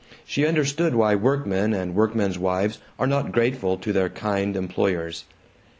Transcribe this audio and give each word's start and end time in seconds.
She 0.25 0.47
understood 0.47 0.95
why 0.95 1.13
workmen 1.13 1.75
and 1.75 1.93
workmen's 1.93 2.39
wives 2.39 2.79
are 2.97 3.05
not 3.05 3.31
grateful 3.31 3.77
to 3.77 3.93
their 3.93 4.09
kind 4.09 4.57
employers. 4.57 5.25